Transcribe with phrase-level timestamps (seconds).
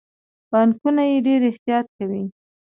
[0.51, 2.23] بانکونه یې ډیر احتیاط کوي.